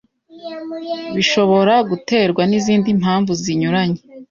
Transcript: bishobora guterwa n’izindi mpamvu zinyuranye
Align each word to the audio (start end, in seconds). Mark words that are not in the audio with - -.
bishobora 1.15 1.75
guterwa 1.89 2.41
n’izindi 2.49 2.89
mpamvu 3.01 3.31
zinyuranye 3.41 3.99